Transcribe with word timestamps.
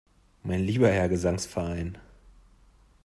Mein 0.41 0.63
lieber 0.63 0.87
Herr 0.89 1.09
Gesangsverein! 1.09 1.99